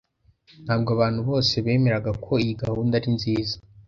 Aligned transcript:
Ntabwo 0.65 0.89
abantu 0.95 1.19
bose 1.29 1.53
bemeraga 1.65 2.11
ko 2.25 2.31
iyi 2.43 2.53
gahunda 2.63 2.93
ari 2.99 3.09
nziza. 3.17 3.55